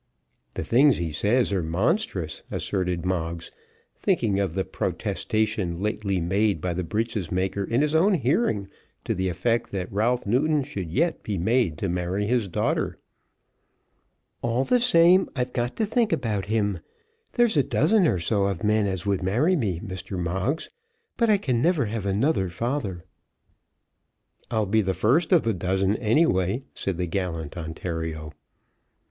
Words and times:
"The 0.55 0.63
things 0.63 0.97
he 0.97 1.11
says 1.11 1.53
are 1.53 1.61
monstrous," 1.61 2.41
asserted 2.49 3.05
Moggs, 3.05 3.51
thinking 3.95 4.39
of 4.39 4.55
the 4.55 4.65
protestation 4.65 5.79
lately 5.79 6.19
made 6.19 6.59
by 6.59 6.73
the 6.73 6.83
breeches 6.83 7.31
maker 7.31 7.63
in 7.63 7.83
his 7.83 7.93
own 7.93 8.15
hearing, 8.15 8.67
to 9.03 9.13
the 9.13 9.29
effect 9.29 9.69
that 9.73 9.91
Ralph 9.93 10.25
Newton 10.25 10.63
should 10.63 10.89
yet 10.91 11.21
be 11.21 11.37
made 11.37 11.77
to 11.77 11.87
marry 11.87 12.25
his 12.25 12.47
daughter. 12.47 12.97
"All 14.41 14.63
the 14.63 14.79
same 14.79 15.29
I've 15.35 15.53
got 15.53 15.75
to 15.75 15.85
think 15.85 16.11
about 16.11 16.45
him. 16.45 16.79
There's 17.33 17.55
a 17.55 17.61
dozen 17.61 18.07
or 18.07 18.17
so 18.17 18.45
of 18.45 18.63
men 18.63 18.87
as 18.87 19.05
would 19.05 19.21
marry 19.21 19.55
me, 19.55 19.79
Mr. 19.81 20.17
Moggs; 20.17 20.71
but 21.15 21.29
I 21.29 21.37
can 21.37 21.61
never 21.61 21.85
have 21.85 22.07
another 22.07 22.49
father." 22.49 23.05
"I'll 24.49 24.65
be 24.65 24.81
the 24.81 24.95
first 24.95 25.31
of 25.31 25.43
the 25.43 25.53
dozen 25.53 25.95
any 25.97 26.25
way," 26.25 26.63
said 26.73 26.97
the 26.97 27.05
gallant 27.05 27.55
Ontario. 27.55 28.31